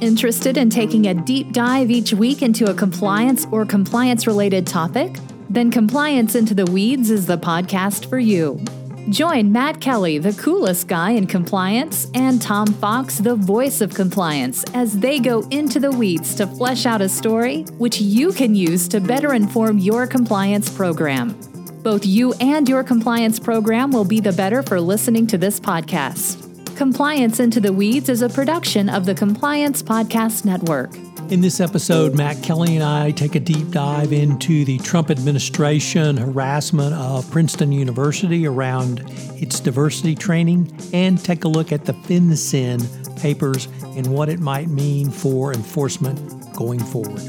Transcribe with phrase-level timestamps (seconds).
[0.00, 5.16] Interested in taking a deep dive each week into a compliance or compliance related topic?
[5.48, 8.62] Then Compliance Into the Weeds is the podcast for you.
[9.08, 14.64] Join Matt Kelly, the coolest guy in compliance, and Tom Fox, the voice of compliance,
[14.74, 18.88] as they go into the weeds to flesh out a story which you can use
[18.88, 21.40] to better inform your compliance program.
[21.82, 26.45] Both you and your compliance program will be the better for listening to this podcast.
[26.76, 30.94] Compliance Into the Weeds is a production of the Compliance Podcast Network.
[31.32, 36.18] In this episode, Matt Kelly and I take a deep dive into the Trump administration
[36.18, 39.02] harassment of Princeton University around
[39.40, 44.68] its diversity training and take a look at the FinCEN papers and what it might
[44.68, 46.18] mean for enforcement
[46.54, 47.22] going forward.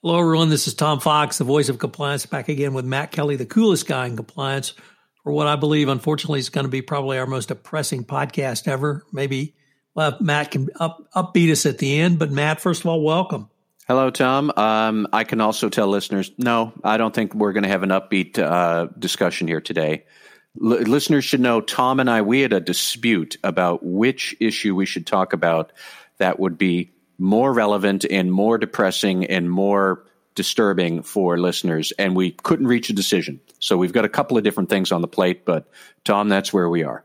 [0.00, 0.48] Hello, everyone.
[0.48, 3.88] This is Tom Fox, the voice of compliance, back again with Matt Kelly, the coolest
[3.88, 4.74] guy in compliance
[5.22, 9.04] for what I believe, unfortunately, is going to be probably our most depressing podcast ever.
[9.12, 9.54] Maybe
[9.94, 12.18] well, Matt can up, upbeat us at the end.
[12.18, 13.48] But Matt, first of all, welcome.
[13.86, 14.52] Hello, Tom.
[14.56, 17.90] Um, I can also tell listeners, no, I don't think we're going to have an
[17.90, 20.04] upbeat uh, discussion here today.
[20.62, 24.86] L- listeners should know Tom and I, we had a dispute about which issue we
[24.86, 25.72] should talk about
[26.18, 32.30] that would be more relevant and more depressing and more disturbing for listeners, and we
[32.30, 33.40] couldn't reach a decision.
[33.58, 35.68] So we've got a couple of different things on the plate, but
[36.04, 37.04] Tom, that's where we are.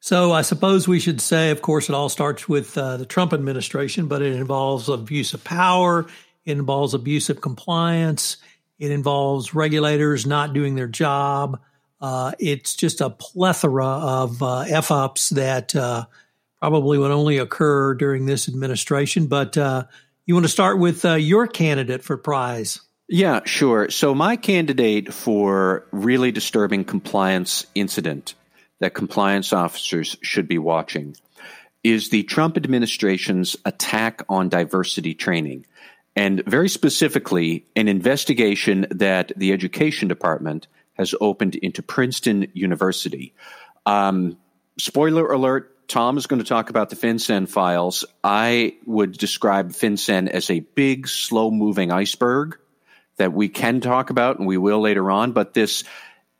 [0.00, 3.32] So I suppose we should say, of course, it all starts with uh, the Trump
[3.32, 6.06] administration, but it involves abuse of power,
[6.44, 8.36] it involves abuse of compliance,
[8.80, 11.60] it involves regulators not doing their job.
[12.00, 16.04] Uh, it's just a plethora of uh, f ups that uh,
[16.58, 19.28] probably would only occur during this administration.
[19.28, 19.84] But uh,
[20.26, 22.80] you want to start with uh, your candidate for prize?
[23.08, 23.90] Yeah, sure.
[23.90, 28.34] So, my candidate for really disturbing compliance incident
[28.80, 31.16] that compliance officers should be watching
[31.84, 35.66] is the Trump administration's attack on diversity training.
[36.14, 43.34] And very specifically, an investigation that the Education Department has opened into Princeton University.
[43.86, 44.36] Um,
[44.78, 48.06] spoiler alert Tom is going to talk about the FinCEN files.
[48.24, 52.58] I would describe FinCEN as a big, slow moving iceberg
[53.18, 55.32] that we can talk about and we will later on.
[55.32, 55.84] But this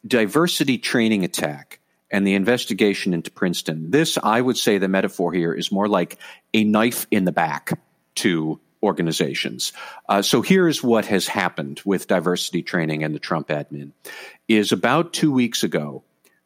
[0.06, 1.80] diversity training attack
[2.10, 6.16] and the investigation into Princeton, this, I would say, the metaphor here is more like
[6.54, 7.78] a knife in the back
[8.14, 9.74] to organizations.
[10.08, 13.92] Uh, so here's what has happened with diversity training and the Trump admin
[14.48, 16.04] is about two weeks ago,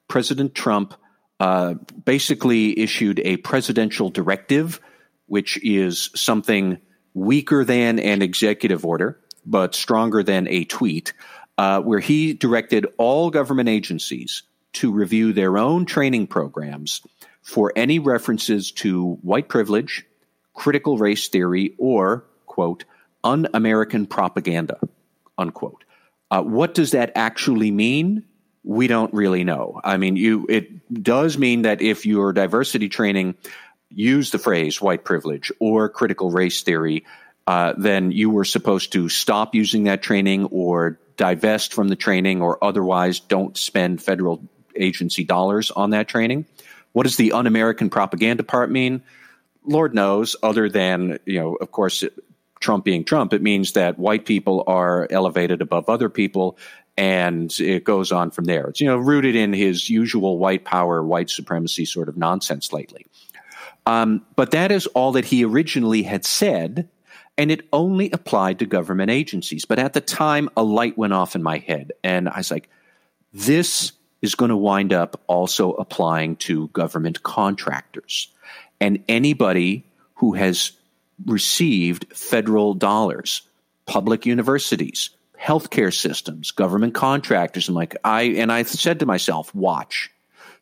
[0.09, 0.97] President Trump
[1.41, 1.75] uh,
[2.05, 4.81] basically issued a presidential directive,
[5.27, 6.79] which is something
[7.15, 11.13] weaker than an executive order, but stronger than a tweet,
[11.59, 14.43] uh, where he directed all government agencies
[14.73, 17.01] to review their own training programs
[17.43, 20.05] for any references to white privilege,
[20.53, 22.85] critical race theory, or, quote,
[23.25, 24.79] un American propaganda,
[25.39, 25.85] unquote.
[26.31, 28.25] Uh, what does that actually mean?
[28.67, 29.81] We don't really know.
[29.85, 33.37] I mean, you it does mean that if your diversity training
[33.91, 37.05] used the phrase white privilege or critical race theory,
[37.47, 42.43] uh, then you were supposed to stop using that training or divest from the training
[42.43, 44.43] or otherwise don't spend federal
[44.75, 46.45] agency dollars on that training.
[46.93, 49.03] What does the un American propaganda part mean?
[49.65, 52.03] Lord knows, other than, you know, of course,
[52.59, 56.59] Trump being Trump, it means that white people are elevated above other people
[56.97, 58.69] and it goes on from there.
[58.69, 63.07] It's you know rooted in his usual white power, white supremacy sort of nonsense lately.
[63.85, 66.89] Um, but that is all that he originally had said,
[67.39, 69.65] and it only applied to government agencies.
[69.65, 72.69] But at the time, a light went off in my head, and I was like,
[73.33, 73.93] "This
[74.23, 78.29] is going to wind up also applying to government contractors
[78.81, 79.85] and anybody
[80.15, 80.73] who has
[81.27, 83.43] received federal dollars,
[83.85, 85.11] public universities."
[85.41, 87.69] Healthcare systems, government contractors.
[87.69, 90.11] And like I and I said to myself, watch.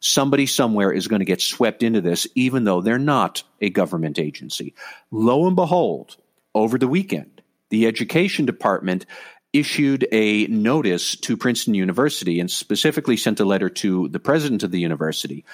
[0.00, 4.18] Somebody somewhere is going to get swept into this, even though they're not a government
[4.18, 4.74] agency.
[5.10, 6.16] Lo and behold,
[6.54, 7.40] over the weekend,
[7.70, 9.06] the education department
[9.54, 14.72] issued a notice to Princeton University and specifically sent a letter to the president of
[14.72, 15.44] the university.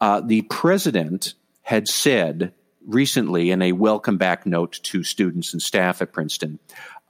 [0.00, 2.52] Uh, the president had said
[2.86, 6.58] recently in a welcome back note to students and staff at Princeton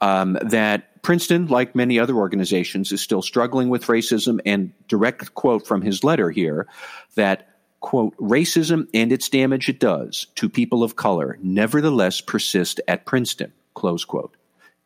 [0.01, 4.39] um, that Princeton, like many other organizations, is still struggling with racism.
[4.45, 6.67] And direct quote from his letter here
[7.15, 7.47] that,
[7.79, 13.53] quote, racism and its damage it does to people of color nevertheless persist at Princeton,
[13.75, 14.35] close quote.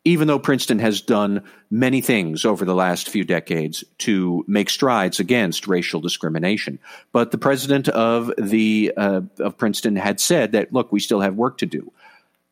[0.05, 5.19] even though Princeton has done many things over the last few decades to make strides
[5.19, 6.79] against racial discrimination.
[7.11, 11.35] But the president of the uh, of Princeton had said that look, we still have
[11.35, 11.91] work to do.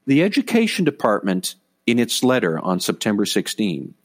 [0.06, 1.56] The education department,
[1.88, 3.95] in its letter on September 16,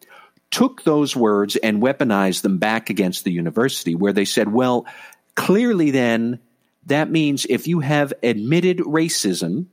[0.51, 4.87] took those words and weaponized them back against the university, where they said, well,
[5.35, 6.39] clearly then
[6.87, 9.67] that means if you have admitted racism,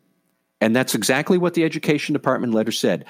[0.59, 3.05] and that's exactly what the education department letter said.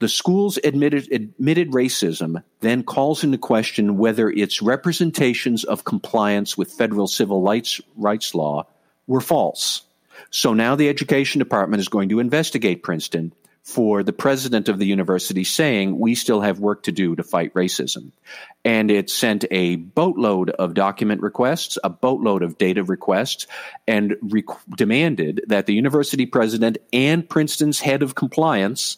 [0.00, 6.72] The school's admitted, admitted racism then calls into question whether its representations of compliance with
[6.72, 8.68] federal civil rights, rights law
[9.08, 9.82] were false.
[10.30, 13.32] So now the education department is going to investigate Princeton
[13.68, 17.52] for the president of the university saying we still have work to do to fight
[17.52, 18.12] racism.
[18.64, 23.46] And it sent a boatload of document requests, a boatload of data requests,
[23.86, 24.42] and re-
[24.74, 28.96] demanded that the university president and Princeton's head of compliance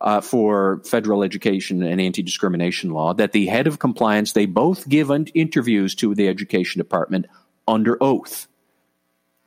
[0.00, 4.88] uh, for federal education and anti discrimination law, that the head of compliance, they both
[4.88, 7.26] give interviews to the education department
[7.66, 8.46] under oath.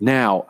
[0.02, 0.48] Now,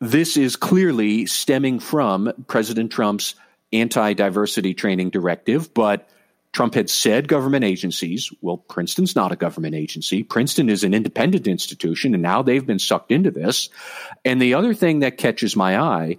[0.00, 3.34] this is clearly stemming from President Trump's
[3.72, 6.08] anti diversity training directive, but
[6.52, 8.32] Trump had said government agencies.
[8.40, 10.22] Well, Princeton's not a government agency.
[10.22, 13.68] Princeton is an independent institution, and now they've been sucked into this.
[14.24, 16.18] And the other thing that catches my eye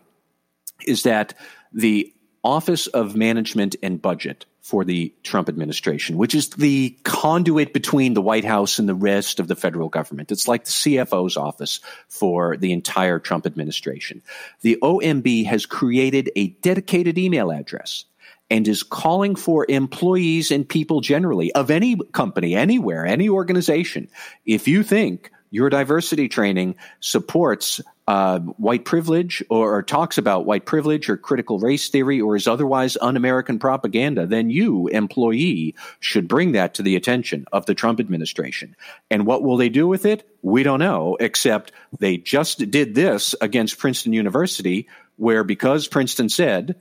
[0.86, 1.34] is that
[1.72, 2.14] the
[2.46, 8.22] Office of Management and Budget for the Trump administration, which is the conduit between the
[8.22, 10.32] White House and the rest of the federal government.
[10.32, 14.22] It's like the CFO's office for the entire Trump administration.
[14.62, 18.06] The OMB has created a dedicated email address
[18.52, 24.08] and is calling for employees and people generally of any company, anywhere, any organization.
[24.46, 27.80] If you think your diversity training supports
[28.10, 32.46] uh, white privilege or, or, talks about white privilege or critical race theory or is
[32.46, 37.74] otherwise un American propaganda, then you, employee, should bring that to the attention of the
[37.74, 38.76] Trump administration.
[39.10, 40.30] And what will they do with it?
[40.44, 46.76] We don't know, except they just did this against Princeton University, where because Princeton said,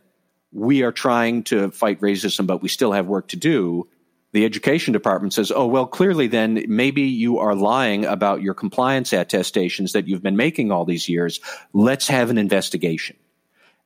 [0.53, 3.89] we are trying to fight racism, but we still have work to do
[4.35, 9.13] the education department says, oh, well, clearly then maybe you are lying about your compliance
[9.13, 11.39] attestations that you've been making all these years.
[11.73, 13.17] Let's have an investigation.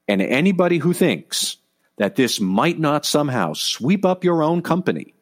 [0.09, 1.59] And anybody who thinks
[1.99, 5.13] that this might not somehow sweep up your own company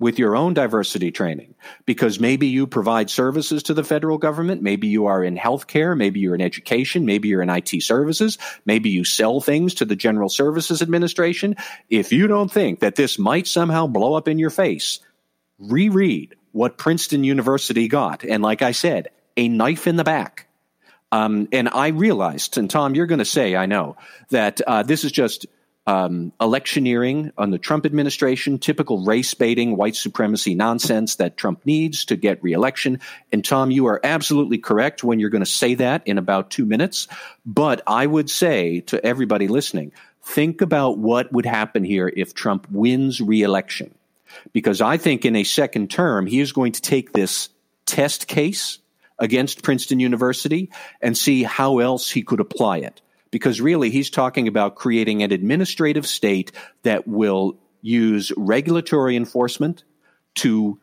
[0.00, 1.54] with your own diversity training
[1.84, 4.62] because maybe you provide services to the federal government.
[4.62, 5.96] Maybe you are in healthcare.
[5.96, 7.04] Maybe you're in education.
[7.04, 8.38] Maybe you're in IT services.
[8.64, 11.56] Maybe you sell things to the General Services Administration.
[11.90, 15.00] If you don't think that this might somehow blow up in your face,
[15.58, 18.24] reread what Princeton University got.
[18.24, 20.46] And like I said, a knife in the back.
[21.10, 23.96] Um, and I realized, and Tom, you're going to say, I know,
[24.30, 25.46] that uh, this is just
[25.88, 32.04] um, electioneering on the Trump administration, typical race baiting, white supremacy nonsense that Trump needs
[32.04, 33.00] to get reelection.
[33.32, 36.66] And Tom, you are absolutely correct when you're going to say that in about two
[36.66, 37.08] minutes.
[37.46, 39.92] But I would say to everybody listening,
[40.22, 43.94] think about what would happen here if Trump wins reelection.
[44.52, 47.48] Because I think in a second term, he is going to take this
[47.86, 48.78] test case
[49.18, 50.70] against Princeton University
[51.00, 55.32] and see how else he could apply it because really he's talking about creating an
[55.32, 56.52] administrative state
[56.82, 59.84] that will use regulatory enforcement
[60.36, 60.78] to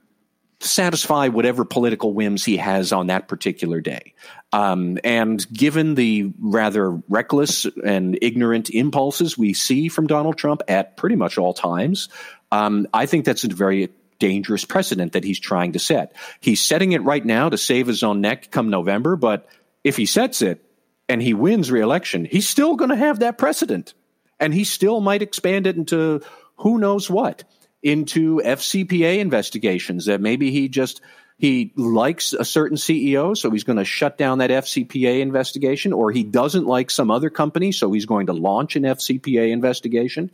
[0.60, 4.14] satisfy whatever political whims he has on that particular day.
[4.54, 10.98] Um, and given the rather reckless and ignorant impulses we see from Donald Trump at
[10.98, 12.10] pretty much all times,
[12.52, 16.16] um, I think that's a very dangerous precedent that he's trying to set.
[16.40, 19.48] He's setting it right now to save his own neck come November, but
[19.84, 20.65] if he sets it,
[21.08, 23.94] and he wins reelection, he's still going to have that precedent.
[24.40, 26.22] And he still might expand it into
[26.58, 27.44] who knows what,
[27.82, 31.02] into FCPA investigations that maybe he just
[31.38, 36.12] he likes a certain CEO, so he's going to shut down that FCPA investigation, or
[36.12, 40.32] he doesn't like some other company, so he's going to launch an FCPA investigation.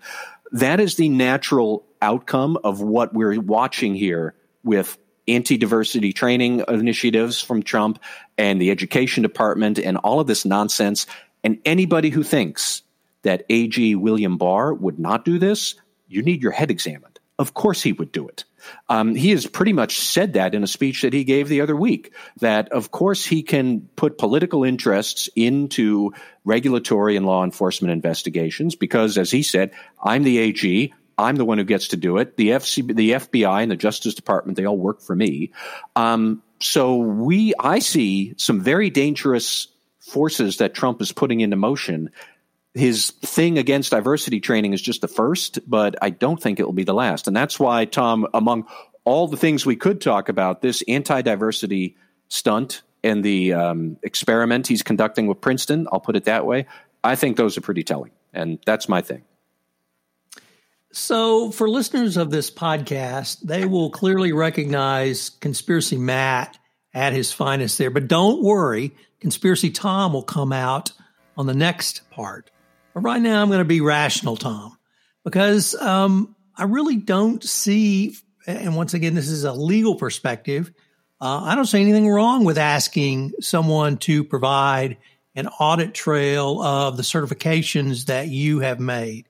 [0.51, 4.98] That is the natural outcome of what we're watching here with
[5.36, 8.00] anti diversity training initiatives from Trump
[8.38, 11.06] and the education department and all of this nonsense.
[11.44, 12.84] And anybody who thinks
[13.24, 15.76] that AG William Barr would not do this,
[16.08, 17.20] you need your head examined.
[17.40, 18.46] Of course he would do it.
[18.90, 21.76] Um, he has pretty much said that in a speech that he gave the other
[21.76, 26.14] week, that of course he can put political interests into
[26.46, 29.72] regulatory and law enforcement investigations because, as he said,
[30.04, 30.94] I'm the AG.
[31.18, 32.38] I'm the one who gets to do it.
[32.38, 35.51] The the FBI, and the Justice Department, they all work for me.
[35.96, 39.68] Um, so we, I see some very dangerous
[40.00, 42.12] forces that Trump is putting into motion
[42.74, 46.74] his thing against diversity training is just the first, but I don't think it will
[46.74, 47.27] be the last.
[47.27, 48.68] And that's why, Tom, among
[49.03, 51.98] all the things we could talk about, this anti diversity
[52.30, 56.68] stunt and the um, experiment he's conducting with Princeton, I'll put it that way,
[57.03, 58.12] I think those are pretty telling.
[58.34, 59.24] And that's my thing.
[60.94, 66.58] So, for listeners of this podcast, they will clearly recognize Conspiracy Matt
[66.94, 67.90] at his finest there.
[67.90, 70.92] But don't worry, Conspiracy Tom will come out
[71.38, 72.52] on the next part.
[72.94, 74.78] But right now, I'm going to be rational, Tom,
[75.24, 80.74] because um, I really don't see, and once again, this is a legal perspective.
[81.22, 84.98] Uh, I don't see anything wrong with asking someone to provide
[85.36, 89.28] an audit trail of the certifications that you have made.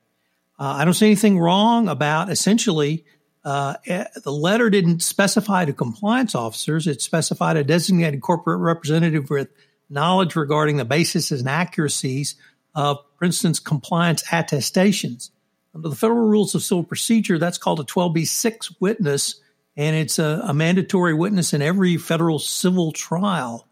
[0.61, 3.03] Uh, I don't see anything wrong about essentially
[3.43, 6.85] uh, eh, the letter didn't specify to compliance officers.
[6.85, 9.49] It specified a designated corporate representative with
[9.89, 12.35] knowledge regarding the basis and accuracies
[12.75, 15.31] of Princeton's compliance attestations.
[15.73, 19.41] Under the federal rules of civil procedure, that's called a 12B6 witness,
[19.75, 23.67] and it's a, a mandatory witness in every federal civil trial.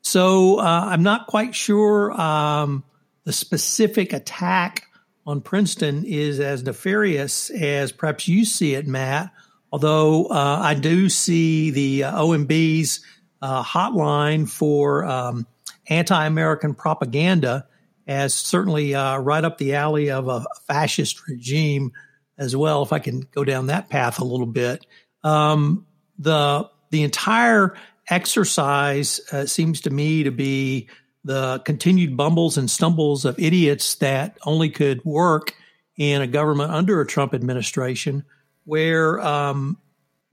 [0.00, 2.82] So uh, I'm not quite sure um,
[3.24, 4.86] the specific attack
[5.30, 9.32] on Princeton is as nefarious as perhaps you see it, Matt.
[9.72, 13.00] Although uh, I do see the uh, OMB's
[13.40, 15.46] uh, hotline for um,
[15.88, 17.66] anti-American propaganda
[18.08, 21.92] as certainly uh, right up the alley of a fascist regime
[22.36, 22.82] as well.
[22.82, 24.84] If I can go down that path a little bit,
[25.22, 25.86] um,
[26.18, 27.76] the the entire
[28.08, 30.88] exercise uh, seems to me to be
[31.24, 35.54] the continued bumbles and stumbles of idiots that only could work
[35.96, 38.24] in a government under a Trump administration,
[38.64, 39.76] where um,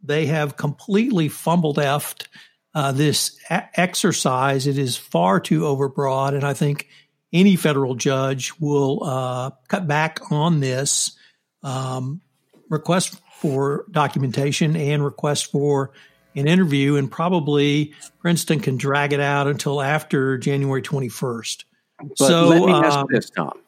[0.02, 2.28] they have completely fumbled effed
[2.74, 4.68] uh, this a- exercise.
[4.68, 6.88] It is far too overbroad, and I think
[7.34, 11.18] any federal judge will uh, cut back on this
[11.64, 12.22] um,
[12.70, 15.92] request for documentation and request for
[16.38, 21.64] an interview, and probably Princeton can drag it out until after January 21st.
[22.00, 23.60] But so let me ask um, this, Tom.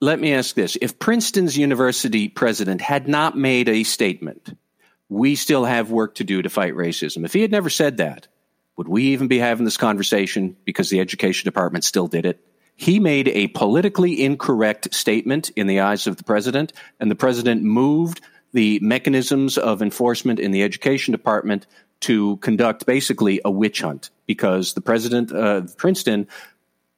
[0.00, 0.76] Let me ask this.
[0.80, 4.56] If Princeton's university president had not made a statement,
[5.08, 7.24] we still have work to do to fight racism.
[7.24, 8.26] If he had never said that,
[8.76, 12.44] would we even be having this conversation because the education department still did it?
[12.76, 17.62] He made a politically incorrect statement in the eyes of the president, and the president
[17.62, 18.20] moved
[18.52, 21.66] the mechanisms of enforcement in the education department
[22.00, 26.28] to conduct basically a witch hunt because the president of Princeton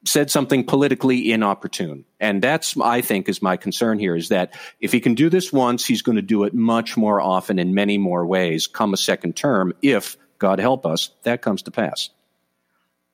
[0.05, 2.05] said something politically inopportune.
[2.19, 5.51] And that's, I think, is my concern here is that if he can do this
[5.51, 8.97] once, he's going to do it much more often in many more ways come a
[8.97, 12.09] second term if, God help us, that comes to pass.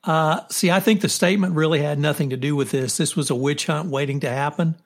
[0.04, 2.96] Uh, see, I think the statement really had nothing to do with this.
[2.96, 4.76] This was a witch hunt waiting to happen.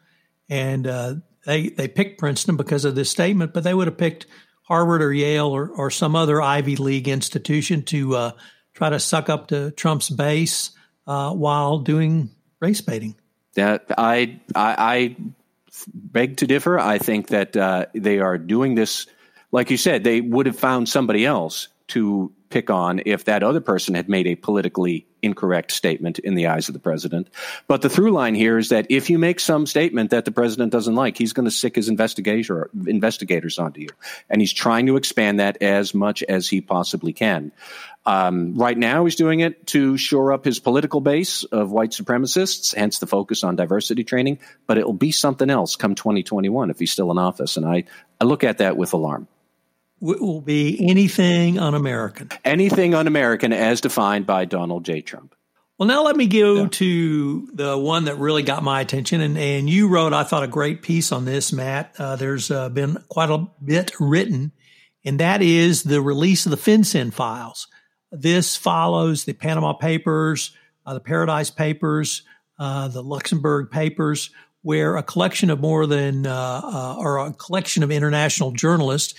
[0.48, 1.14] And uh,
[1.44, 4.26] they, they picked Princeton because of this statement, but they would have picked
[4.68, 8.30] Harvard or Yale or, or some other Ivy League institution to uh,
[8.74, 10.72] try to suck up to Trump's base
[11.06, 12.28] uh, while doing
[12.60, 13.14] race baiting.
[13.54, 15.16] That I, I, I
[15.94, 16.78] beg to differ.
[16.78, 19.06] I think that uh, they are doing this,
[19.50, 23.60] like you said, they would have found somebody else to pick on if that other
[23.60, 27.28] person had made a politically incorrect statement in the eyes of the president.
[27.66, 30.72] But the through line here is that if you make some statement that the president
[30.72, 33.88] doesn't like, he's going to sic his investigator, investigators onto you.
[34.30, 37.52] And he's trying to expand that as much as he possibly can.
[38.06, 42.74] Um, right now, he's doing it to shore up his political base of white supremacists,
[42.74, 44.38] hence the focus on diversity training.
[44.66, 47.56] But it will be something else come 2021 if he's still in office.
[47.56, 47.84] And I,
[48.20, 49.28] I look at that with alarm
[50.00, 52.30] will be anything un American.
[52.44, 55.00] Anything un American as defined by Donald J.
[55.00, 55.34] Trump.
[55.78, 56.68] Well, now let me go yeah.
[56.68, 59.20] to the one that really got my attention.
[59.20, 61.94] And, and you wrote, I thought, a great piece on this, Matt.
[61.96, 64.50] Uh, there's uh, been quite a bit written,
[65.04, 67.68] and that is the release of the FinCEN files.
[68.10, 70.50] This follows the Panama Papers,
[70.84, 72.22] uh, the Paradise Papers,
[72.58, 74.30] uh, the Luxembourg Papers,
[74.62, 79.14] where a collection of more than, uh, uh, or a collection of international journalists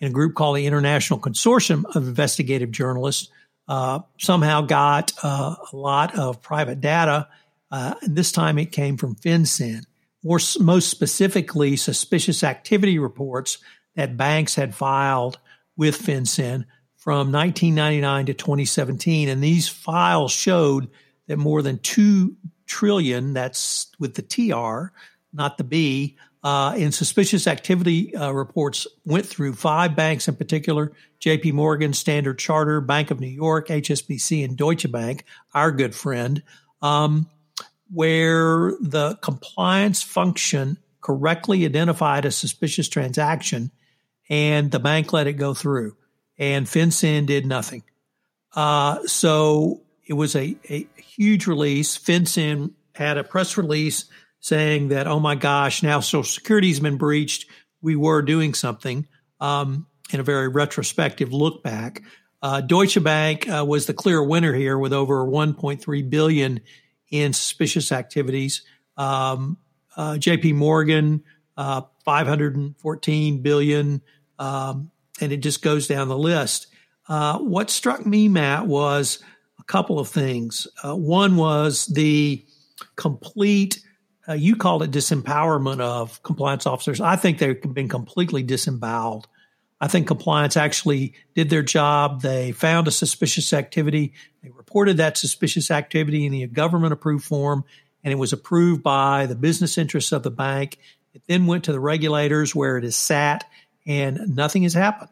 [0.00, 3.28] in a group called the International Consortium of Investigative Journalists,
[3.68, 7.28] uh, somehow got uh, a lot of private data.
[7.70, 9.84] Uh, and this time it came from FinCEN,
[10.24, 13.58] or most specifically, suspicious activity reports
[13.94, 15.38] that banks had filed
[15.76, 16.64] with FinCEN
[16.96, 19.28] from 1999 to 2017.
[19.28, 20.88] And these files showed
[21.26, 22.36] that more than 2
[22.66, 24.92] trillion, that's with the TR,
[25.32, 30.92] not the B, uh, in suspicious activity uh, reports went through five banks in particular
[31.20, 36.42] JP Morgan, Standard Charter, Bank of New York, HSBC, and Deutsche Bank, our good friend.
[36.80, 37.28] Um,
[37.92, 43.70] where the compliance function correctly identified a suspicious transaction
[44.28, 45.96] and the bank let it go through
[46.38, 47.82] and FinCEN did nothing.
[48.54, 51.98] Uh, so it was a, a huge release.
[51.98, 54.04] FinCEN had a press release
[54.40, 57.46] saying that, oh my gosh, now Social Security's been breached.
[57.80, 59.06] We were doing something
[59.40, 62.02] um, in a very retrospective look back.
[62.40, 66.60] Uh, Deutsche Bank uh, was the clear winner here with over 1.3 billion
[67.10, 68.62] in suspicious activities.
[68.96, 69.58] Um,
[69.96, 70.52] uh, J.P.
[70.52, 71.24] Morgan,
[71.56, 74.00] uh, 514 billion,
[74.38, 74.90] um,
[75.20, 76.68] and it just goes down the list.
[77.08, 79.18] Uh, what struck me, Matt, was
[79.58, 80.68] a couple of things.
[80.84, 82.44] Uh, one was the
[82.94, 83.82] complete
[84.28, 87.00] uh, you called it disempowerment of compliance officers.
[87.00, 89.26] I think they've been completely disemboweled.
[89.80, 92.20] I think compliance actually did their job.
[92.20, 94.12] They found a suspicious activity.
[94.42, 97.64] They reported that suspicious activity in the government approved form,
[98.02, 100.78] and it was approved by the business interests of the bank.
[101.14, 103.44] It then went to the regulators where it is sat,
[103.86, 105.10] and nothing has happened.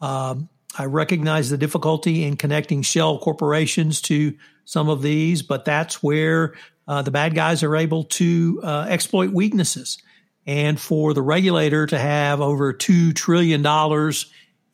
[0.00, 6.02] Um, I recognize the difficulty in connecting shell corporations to some of these, but that's
[6.02, 6.54] where
[6.86, 9.98] the bad guys are able to uh, exploit weaknesses.
[10.46, 13.64] And for the regulator to have over $2 trillion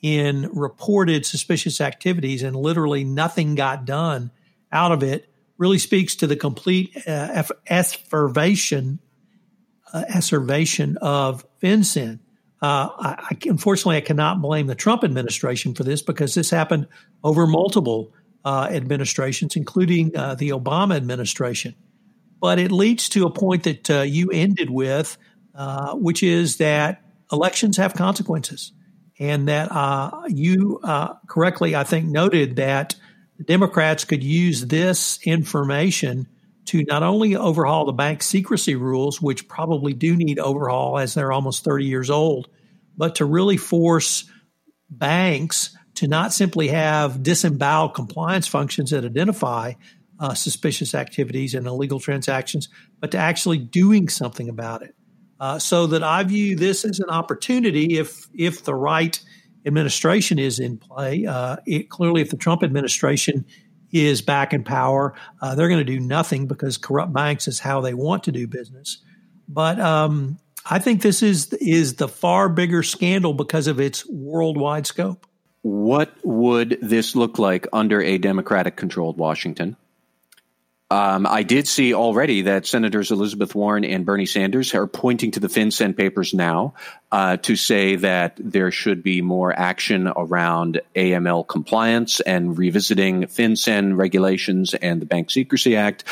[0.00, 4.30] in reported suspicious activities and literally nothing got done
[4.72, 9.00] out of it really speaks to the complete uh, effervation,
[9.92, 10.04] uh,
[11.02, 12.20] of FinCEN.
[12.60, 16.86] Uh, I, I, unfortunately, I cannot blame the Trump administration for this because this happened
[17.24, 18.12] over multiple
[18.44, 21.74] uh, administrations, including uh, the Obama administration.
[22.40, 25.16] But it leads to a point that uh, you ended with,
[25.54, 27.02] uh, which is that
[27.33, 28.73] elections have consequences.
[29.18, 32.95] And that uh, you uh, correctly, I think, noted that
[33.45, 36.28] Democrats could use this information
[36.66, 41.33] to not only overhaul the bank secrecy rules, which probably do need overhaul as they're
[41.33, 42.49] almost 30 years old,
[42.97, 44.30] but to really force
[44.90, 49.73] banks to not simply have disembowel compliance functions that identify
[50.20, 52.68] uh, suspicious activities and illegal transactions,
[53.00, 54.94] but to actually doing something about it.
[55.40, 59.20] Uh, so that I view this as an opportunity if if the right
[59.64, 61.26] administration is in play.
[61.26, 63.44] Uh, it, clearly, if the Trump administration
[63.92, 67.81] is back in power, uh, they're going to do nothing because corrupt banks is how
[67.81, 68.98] they want to do business.
[69.48, 74.87] But um, I think this is is the far bigger scandal because of its worldwide
[74.87, 75.26] scope.
[75.62, 79.76] What would this look like under a Democratic controlled Washington?
[80.90, 85.40] Um, I did see already that Senators Elizabeth Warren and Bernie Sanders are pointing to
[85.40, 86.72] the FinCEN papers now
[87.12, 93.98] uh, to say that there should be more action around AML compliance and revisiting FinCEN
[93.98, 96.05] regulations and the Bank Secrecy Act.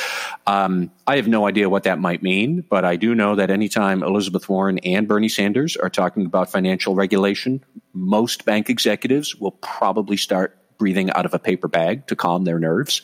[0.46, 4.02] Um, I have no idea what that might mean, but I do know that anytime
[4.02, 10.18] Elizabeth Warren and Bernie Sanders are talking about financial regulation, most bank executives will probably
[10.18, 13.00] start breathing out of a paper bag to calm their nerves.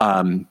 [0.00, 0.48] Um,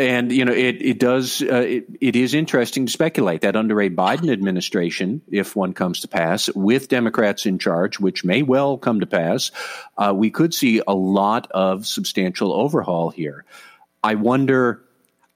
[0.00, 3.80] and you know it it does uh, it, it is interesting to speculate that under
[3.80, 8.78] a Biden administration, if one comes to pass, with Democrats in charge, which may well
[8.78, 9.50] come to pass,
[9.98, 13.44] uh, we could see a lot of substantial overhaul here.
[14.02, 14.82] I wonder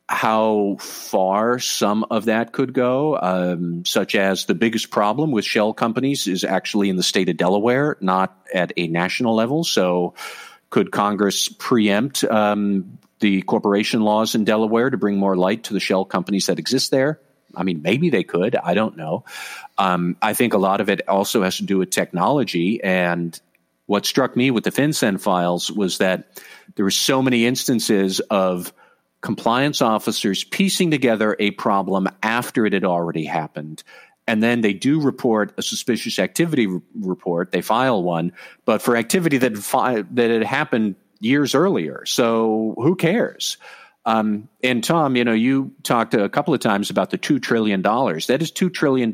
[0.08, 5.72] how far some of that could go, um, such as the biggest problem with shell
[5.72, 9.64] companies is actually in the state of Delaware, not at a national level.
[9.64, 10.14] So,
[10.70, 15.80] could Congress preempt um, the corporation laws in Delaware to bring more light to the
[15.80, 17.22] shell companies that exist there.
[17.56, 18.54] I mean, maybe they could.
[18.54, 19.24] I don't know.
[19.78, 22.84] Um, I think a lot of it also has to do with technology.
[22.84, 23.40] And
[23.86, 26.38] what struck me with the FinCEN files was that
[26.74, 28.74] there were so many instances of
[29.22, 33.82] compliance officers piecing together a problem after it had already happened.
[34.26, 37.52] And then they do report a suspicious activity r- report.
[37.52, 38.32] They file one,
[38.66, 42.04] but for activity that fi- that had happened years earlier.
[42.06, 43.56] So who cares?
[44.06, 47.80] Um, and Tom, you know, you talked a couple of times about the $2 trillion.
[47.82, 49.12] That is $2 trillion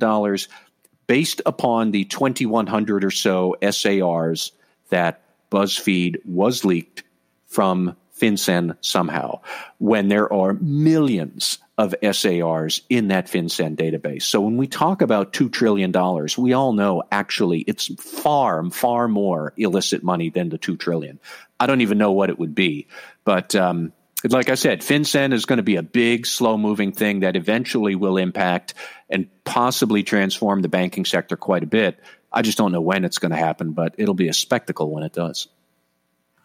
[1.07, 4.53] based upon the 2,100 or so SARs
[4.91, 7.05] that BuzzFeed was leaked
[7.47, 9.41] from FinCEN somehow,
[9.79, 14.25] when there are millions of SARs in that FinCEN database.
[14.25, 15.91] So when we talk about $2 trillion,
[16.37, 21.19] we all know actually it's far, far more illicit money than the 2 trillion.
[21.59, 22.87] I don't even know what it would be.
[23.25, 23.95] But um,
[24.29, 27.95] like I said, FinCEN is going to be a big, slow moving thing that eventually
[27.95, 28.75] will impact
[29.09, 31.99] and possibly transform the banking sector quite a bit.
[32.31, 35.03] I just don't know when it's going to happen, but it'll be a spectacle when
[35.03, 35.49] it does.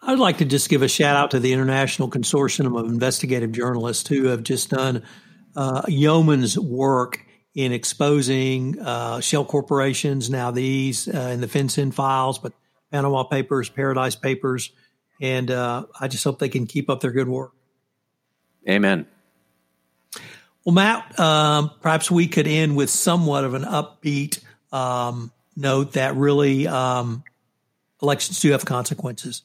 [0.02, 4.08] I'd like to just give a shout out to the International Consortium of Investigative Journalists
[4.08, 5.02] who have just done
[5.56, 10.28] uh, yeoman's work in exposing uh, shell corporations.
[10.28, 12.52] Now these uh, in the FinCEN files, but
[12.92, 14.70] Panama Papers, Paradise Papers,
[15.20, 17.52] and uh, I just hope they can keep up their good work.
[18.68, 19.06] Amen.
[20.64, 24.42] Well, Matt, um, perhaps we could end with somewhat of an upbeat
[24.72, 27.22] um, note that really um,
[28.02, 29.42] elections do have consequences.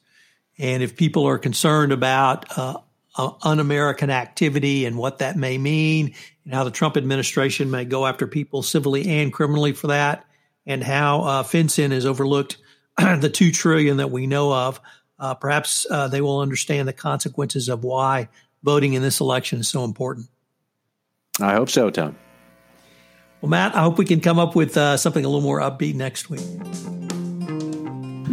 [0.58, 2.78] And if people are concerned about uh,
[3.16, 8.06] uh, un-American activity and what that may mean, and how the Trump administration may go
[8.06, 10.24] after people civilly and criminally for that,
[10.66, 12.58] and how uh, FinCEN has overlooked
[12.98, 14.80] the two trillion that we know of,
[15.18, 18.28] uh, perhaps uh, they will understand the consequences of why
[18.62, 20.28] voting in this election is so important.
[21.40, 22.16] I hope so, Tom.
[23.40, 25.94] Well, Matt, I hope we can come up with uh, something a little more upbeat
[25.94, 26.40] next week.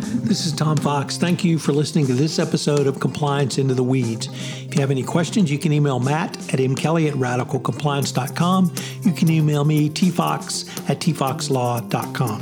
[0.02, 1.18] This is Tom Fox.
[1.18, 4.28] Thank you for listening to this episode of Compliance Into the Weeds.
[4.28, 8.74] If you have any questions, you can email Matt at mkelly at radicalcompliance.com.
[9.02, 12.42] You can email me, tfox at tfoxlaw.com.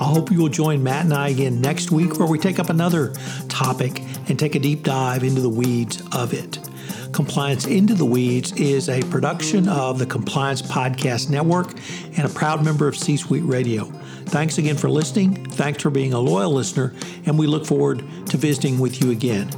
[0.00, 2.70] I hope you will join Matt and I again next week where we take up
[2.70, 3.14] another
[3.48, 6.60] topic and take a deep dive into the weeds of it.
[7.12, 11.72] Compliance Into the Weeds is a production of the Compliance Podcast Network
[12.16, 13.90] and a proud member of C Suite Radio.
[14.26, 15.46] Thanks again for listening.
[15.52, 16.92] Thanks for being a loyal listener,
[17.24, 19.48] and we look forward to visiting with you again.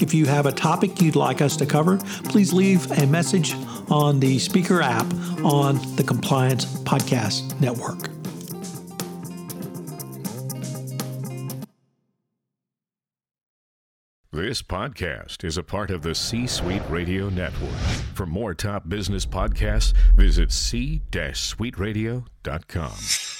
[0.00, 3.54] If you have a topic you'd like us to cover, please leave a message
[3.90, 5.06] on the Spreaker app
[5.44, 8.08] on the Compliance Podcast Network.
[14.32, 17.78] This podcast is a part of the C Suite Radio Network.
[18.14, 23.33] For more top business podcasts, visit c-suiteradio.com.